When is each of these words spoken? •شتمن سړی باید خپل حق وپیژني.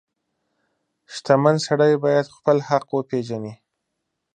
•شتمن 1.13 1.55
سړی 1.67 1.93
باید 2.03 2.33
خپل 2.35 2.57
حق 2.67 2.87
وپیژني. 2.93 3.53